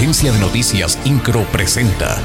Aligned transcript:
Agencia 0.00 0.32
de 0.32 0.38
Noticias 0.38 0.98
Incro 1.04 1.44
presenta. 1.52 2.16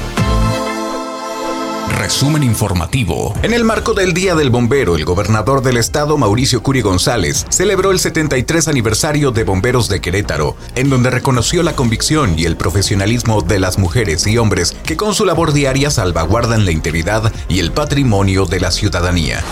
Resumen 1.98 2.42
informativo. 2.42 3.34
En 3.42 3.52
el 3.52 3.64
marco 3.64 3.92
del 3.92 4.14
Día 4.14 4.34
del 4.34 4.48
Bombero, 4.48 4.96
el 4.96 5.04
gobernador 5.04 5.60
del 5.60 5.76
estado, 5.76 6.16
Mauricio 6.16 6.62
Curi 6.62 6.80
González, 6.80 7.44
celebró 7.50 7.90
el 7.90 7.98
73 7.98 8.68
aniversario 8.68 9.30
de 9.30 9.44
Bomberos 9.44 9.90
de 9.90 10.00
Querétaro, 10.00 10.56
en 10.74 10.88
donde 10.88 11.10
reconoció 11.10 11.62
la 11.62 11.76
convicción 11.76 12.38
y 12.38 12.46
el 12.46 12.56
profesionalismo 12.56 13.42
de 13.42 13.58
las 13.58 13.78
mujeres 13.78 14.26
y 14.26 14.38
hombres 14.38 14.74
que 14.82 14.96
con 14.96 15.14
su 15.14 15.26
labor 15.26 15.52
diaria 15.52 15.90
salvaguardan 15.90 16.64
la 16.64 16.70
integridad 16.70 17.30
y 17.46 17.58
el 17.58 17.72
patrimonio 17.72 18.46
de 18.46 18.60
la 18.60 18.70
ciudadanía. 18.70 19.44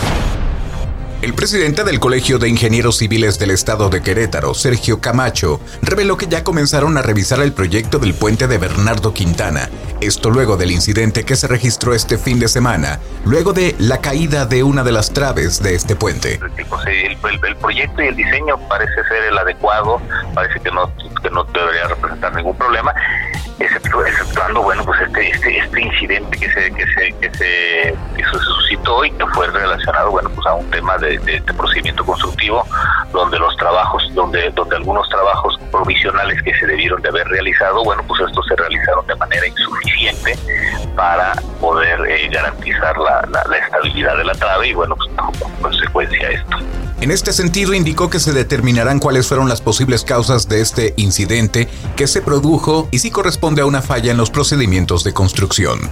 El 1.25 1.33
presidente 1.33 1.83
del 1.83 1.99
Colegio 1.99 2.37
de 2.37 2.47
Ingenieros 2.47 2.97
Civiles 2.97 3.39
del 3.39 3.49
Estado 3.49 3.89
de 3.89 4.03
Querétaro, 4.03 4.53
Sergio 4.53 5.01
Camacho, 5.01 5.59
reveló 5.81 6.17
que 6.17 6.27
ya 6.27 6.43
comenzaron 6.43 6.99
a 6.99 7.01
revisar 7.01 7.39
el 7.39 7.51
proyecto 7.51 7.97
del 7.97 8.13
puente 8.13 8.47
de 8.47 8.59
Bernardo 8.59 9.11
Quintana. 9.11 9.67
Esto 10.01 10.29
luego 10.29 10.55
del 10.55 10.69
incidente 10.69 11.25
que 11.25 11.35
se 11.35 11.47
registró 11.47 11.95
este 11.95 12.19
fin 12.19 12.37
de 12.37 12.47
semana, 12.47 12.99
luego 13.25 13.53
de 13.53 13.75
la 13.79 14.01
caída 14.01 14.45
de 14.45 14.61
una 14.61 14.83
de 14.83 14.91
las 14.91 15.13
traves 15.13 15.63
de 15.63 15.73
este 15.73 15.95
puente. 15.95 16.39
El, 16.39 17.55
proyecto 17.57 18.03
y 18.03 18.07
el 18.07 18.15
diseño 18.15 18.59
parece 18.69 18.93
ser 18.93 19.23
el 19.23 19.37
adecuado, 19.39 19.99
parece 20.35 20.59
que 20.59 20.69
no, 20.69 20.91
que 21.23 21.31
no 21.31 21.43
debería 21.45 21.87
representar 21.87 22.35
ningún 22.35 22.55
problema 22.55 22.93
exceptuando 23.59 24.61
bueno 24.61 24.83
pues 24.83 24.99
este 25.01 25.29
este, 25.29 25.57
este 25.57 25.81
incidente 25.81 26.37
que 26.37 26.51
se 26.51 26.71
que 26.71 26.85
se 26.87 27.13
que 27.13 27.37
se, 27.37 27.95
suscitó 28.43 29.05
y 29.05 29.11
que 29.11 29.25
fue 29.27 29.47
relacionado 29.47 30.11
bueno 30.11 30.29
pues 30.29 30.45
a 30.47 30.55
un 30.55 30.69
tema 30.71 30.97
de, 30.97 31.14
procedimiento 31.55 32.05
constructivo 32.05 32.65
donde 33.11 33.39
los 33.39 33.55
trabajos 33.57 34.03
donde 34.13 34.49
donde 34.51 34.75
algunos 34.75 35.07
trabajos 35.09 35.59
provisionales 35.71 36.41
que 36.43 36.53
se 36.53 36.67
debieron 36.67 37.01
de 37.01 37.09
haber 37.09 37.27
realizado 37.27 37.83
bueno 37.83 38.03
pues 38.07 38.21
estos 38.21 38.45
se 38.47 38.55
realizaron 38.55 39.05
de 39.07 39.15
manera 39.15 39.47
insuficiente 39.47 40.37
para 40.95 41.33
poder 41.59 41.99
eh, 42.09 42.29
garantizar 42.31 42.97
la, 42.97 43.27
la, 43.49 43.57
estabilidad 43.57 44.17
de 44.17 44.25
la 44.25 44.33
trave 44.33 44.69
y 44.69 44.73
bueno 44.73 44.95
pues 44.95 45.09
como 45.15 45.61
consecuencia 45.61 46.29
esto 46.29 46.57
en 47.01 47.11
este 47.11 47.33
sentido, 47.33 47.73
indicó 47.73 48.09
que 48.09 48.19
se 48.19 48.33
determinarán 48.33 48.99
cuáles 48.99 49.27
fueron 49.27 49.49
las 49.49 49.61
posibles 49.61 50.03
causas 50.03 50.47
de 50.47 50.61
este 50.61 50.93
incidente 50.97 51.67
que 51.95 52.07
se 52.07 52.21
produjo 52.21 52.87
y 52.89 52.99
si 52.99 53.11
corresponde 53.11 53.61
a 53.61 53.65
una 53.65 53.81
falla 53.81 54.11
en 54.11 54.17
los 54.17 54.31
procedimientos 54.31 55.03
de 55.03 55.13
construcción. 55.13 55.91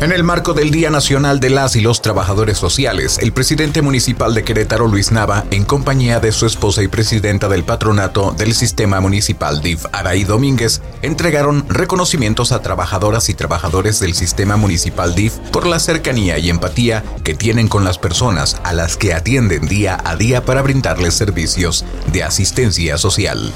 En 0.00 0.12
el 0.12 0.22
marco 0.22 0.54
del 0.54 0.70
Día 0.70 0.90
Nacional 0.90 1.40
de 1.40 1.50
las 1.50 1.74
y 1.74 1.80
los 1.80 2.02
Trabajadores 2.02 2.56
Sociales, 2.56 3.18
el 3.20 3.32
presidente 3.32 3.82
municipal 3.82 4.32
de 4.32 4.44
Querétaro, 4.44 4.86
Luis 4.86 5.10
Nava, 5.10 5.44
en 5.50 5.64
compañía 5.64 6.20
de 6.20 6.30
su 6.30 6.46
esposa 6.46 6.84
y 6.84 6.88
presidenta 6.88 7.48
del 7.48 7.64
patronato 7.64 8.30
del 8.30 8.54
sistema 8.54 9.00
municipal 9.00 9.60
DIF, 9.60 9.86
Araí 9.90 10.22
Domínguez, 10.22 10.82
entregaron 11.02 11.68
reconocimientos 11.68 12.52
a 12.52 12.62
trabajadoras 12.62 13.28
y 13.28 13.34
trabajadores 13.34 13.98
del 13.98 14.14
sistema 14.14 14.56
municipal 14.56 15.16
DIF 15.16 15.32
por 15.50 15.66
la 15.66 15.80
cercanía 15.80 16.38
y 16.38 16.48
empatía 16.48 17.02
que 17.24 17.34
tienen 17.34 17.66
con 17.66 17.82
las 17.82 17.98
personas 17.98 18.56
a 18.62 18.72
las 18.74 18.96
que 18.96 19.14
atienden 19.14 19.66
día 19.66 19.98
a 20.04 20.14
día 20.14 20.44
para 20.44 20.62
brindarles 20.62 21.14
servicios 21.14 21.84
de 22.12 22.22
asistencia 22.22 22.98
social. 22.98 23.52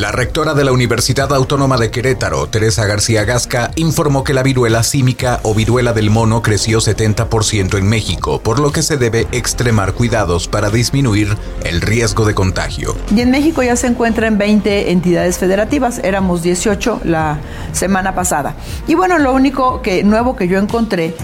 La 0.00 0.12
rectora 0.12 0.54
de 0.54 0.64
la 0.64 0.72
Universidad 0.72 1.30
Autónoma 1.30 1.76
de 1.76 1.90
Querétaro, 1.90 2.46
Teresa 2.46 2.86
García 2.86 3.26
Gasca, 3.26 3.70
informó 3.76 4.24
que 4.24 4.32
la 4.32 4.42
viruela 4.42 4.82
símica 4.82 5.40
o 5.42 5.54
viruela 5.54 5.92
del 5.92 6.08
mono 6.08 6.40
creció 6.40 6.78
70% 6.78 7.76
en 7.76 7.86
México, 7.86 8.40
por 8.40 8.60
lo 8.60 8.72
que 8.72 8.80
se 8.80 8.96
debe 8.96 9.26
extremar 9.30 9.92
cuidados 9.92 10.48
para 10.48 10.70
disminuir 10.70 11.36
el 11.64 11.82
riesgo 11.82 12.24
de 12.24 12.32
contagio. 12.32 12.96
Y 13.14 13.20
en 13.20 13.30
México 13.30 13.62
ya 13.62 13.76
se 13.76 13.88
encuentran 13.88 14.38
20 14.38 14.90
entidades 14.90 15.36
federativas, 15.36 15.98
éramos 16.02 16.42
18 16.42 17.02
la 17.04 17.38
semana 17.72 18.14
pasada. 18.14 18.54
Y 18.86 18.94
bueno, 18.94 19.18
lo 19.18 19.34
único 19.34 19.82
que 19.82 20.02
nuevo 20.02 20.34
que 20.34 20.48
yo 20.48 20.58
encontré 20.58 21.14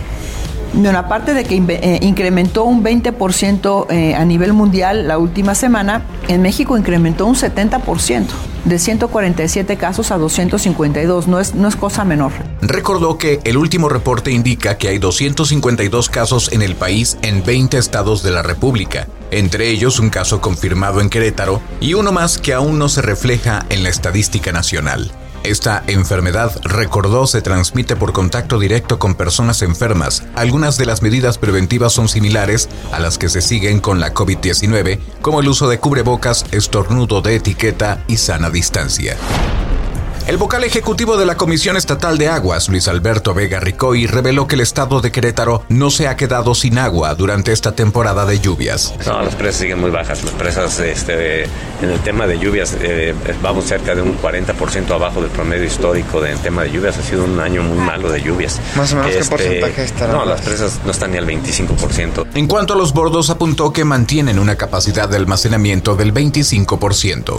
bueno, 0.77 0.99
aparte 0.99 1.33
de 1.33 1.45
que 1.45 1.57
eh, 1.57 1.99
incrementó 2.03 2.65
un 2.65 2.85
20% 2.85 3.87
eh, 3.91 4.15
a 4.15 4.25
nivel 4.25 4.53
mundial 4.53 5.09
la 5.09 5.19
última 5.19 5.55
semana, 5.55 6.03
en 6.29 6.43
México 6.43 6.77
incrementó 6.77 7.27
un 7.27 7.35
70%, 7.35 8.27
de 8.65 8.79
147 8.79 9.77
casos 9.77 10.11
a 10.11 10.19
252, 10.19 11.29
no 11.29 11.41
es, 11.41 11.55
no 11.55 11.69
es 11.69 11.77
cosa 11.77 12.05
menor. 12.05 12.33
Recordó 12.61 13.17
que 13.17 13.41
el 13.45 13.57
último 13.57 13.89
reporte 13.89 14.31
indica 14.33 14.77
que 14.77 14.89
hay 14.89 14.99
252 14.99 16.11
casos 16.11 16.53
en 16.53 16.63
el 16.63 16.75
país 16.75 17.17
en 17.23 17.43
20 17.43 17.79
estados 17.79 18.23
de 18.23 18.33
la 18.33 18.43
República, 18.43 19.09
entre 19.31 19.71
ellos 19.71 19.99
un 19.99 20.11
caso 20.11 20.41
confirmado 20.41 21.01
en 21.01 21.09
Querétaro 21.09 21.63
y 21.81 21.95
uno 21.95 22.13
más 22.13 22.39
que 22.39 22.53
aún 22.53 22.79
no 22.79 22.89
se 22.89 23.03
refleja 23.03 23.65
en 23.71 23.83
la 23.83 23.89
estadística 23.89 24.53
nacional. 24.53 25.11
Esta 25.47 25.85
enfermedad, 25.87 26.61
recordó, 26.65 27.25
se 27.29 27.41
transmite 27.41 27.95
por 27.95 28.13
contacto 28.13 28.59
directo 28.59 28.99
con 28.99 29.15
personas 29.15 29.63
enfermas. 29.63 30.25
Algunas 30.35 30.77
de 30.77 30.87
las 30.87 31.03
medidas 31.03 31.39
preventivas 31.39 31.93
son 31.93 32.09
similares 32.09 32.69
a 32.91 32.99
las 32.99 33.17
que 33.17 33.29
se 33.29 33.41
siguen 33.41 33.79
con 33.79 34.01
la 34.01 34.13
COVID-19, 34.13 34.99
como 35.23 35.41
el 35.41 35.49
uso 35.49 35.69
de 35.69 35.79
cubrebocas, 35.79 36.47
estornudo 36.51 37.23
de 37.23 37.37
etiqueta 37.37 38.03
y 38.09 38.17
sana 38.17 38.51
distancia. 38.51 39.17
El 40.27 40.39
vocal 40.39 40.65
ejecutivo 40.65 41.17
de 41.17 41.25
la 41.25 41.37
Comisión 41.37 41.77
Estatal 41.77 42.19
de 42.19 42.27
Aguas, 42.27 42.69
Luis 42.69 42.89
Alberto 42.89 43.33
Vega 43.33 43.61
Ricoy, 43.61 44.09
reveló 44.09 44.49
que 44.49 44.57
el 44.57 44.61
estado 44.61 45.01
de 45.01 45.13
Querétaro 45.13 45.63
no 45.69 45.89
se 45.89 46.09
ha 46.09 46.17
quedado 46.17 46.57
sin 46.57 46.79
agua 46.79 47.15
durante 47.15 47.53
esta 47.53 47.77
temporada 47.77 48.27
de 48.27 48.41
lluvias. 48.41 48.93
No, 49.07 49.23
las 49.23 49.37
presas 49.37 49.61
siguen 49.61 49.81
muy 49.81 49.91
bajas. 49.93 50.25
Las 50.25 50.35
presas, 50.35 50.81
este, 50.81 51.45
en 51.45 51.91
el 51.93 52.01
tema 52.01 52.27
de 52.27 52.41
lluvias, 52.41 52.77
eh, 52.81 53.15
vamos 53.41 53.67
cerca 53.67 53.95
de 53.95 54.03
un 54.03 54.19
40% 54.19 54.91
abajo 54.91 55.21
del 55.21 55.31
promedio 55.31 55.65
histórico 55.65 56.21
de, 56.21 56.33
en 56.33 56.39
tema 56.39 56.65
de 56.65 56.73
lluvias. 56.73 56.99
Ha 56.99 57.03
sido 57.03 57.23
un 57.23 57.39
año 57.39 57.63
muy 57.63 57.79
malo 57.79 58.11
de 58.11 58.21
lluvias. 58.21 58.61
Más 58.75 58.93
o 58.95 58.97
menos, 58.97 59.13
¿qué 59.13 59.19
este, 59.19 59.31
porcentaje 59.31 59.85
estará? 59.85 60.13
No, 60.13 60.25
las 60.25 60.41
presas 60.41 60.81
no 60.85 60.91
están 60.91 61.13
ni 61.13 61.19
al 61.19 61.27
25%. 61.29 62.27
En 62.35 62.49
cuanto 62.49 62.75
a 62.75 62.77
los 62.77 62.93
bordos, 62.93 63.31
apuntó 63.31 63.73
que 63.73 63.85
mantienen 63.85 64.41
una 64.41 64.57
capacidad 64.57 65.09
de 65.09 65.19
almacenamiento 65.19 65.95
del 65.95 66.13
25%. 66.13 67.39